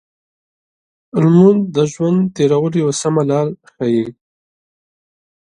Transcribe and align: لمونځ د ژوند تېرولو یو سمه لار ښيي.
لمونځ 1.21 1.61
د 1.75 1.77
ژوند 1.91 2.19
تېرولو 2.35 2.75
یو 2.83 2.91
سمه 3.01 3.23
لار 3.29 3.47
ښيي. 3.71 4.05